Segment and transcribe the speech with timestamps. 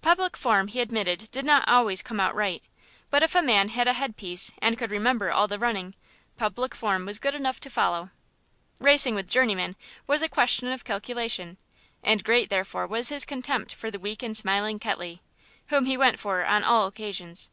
[0.00, 2.62] Public form he admitted did not always come out right,
[3.10, 5.94] but if a man had a headpiece and could remember all the running,
[6.38, 8.08] public form was good enough to follow.
[8.80, 9.76] Racing with Journeyman
[10.06, 11.58] was a question of calculation,
[12.02, 15.20] and great therefore was his contempt for the weak and smiling Ketley,
[15.66, 17.50] whom he went for on all occasions.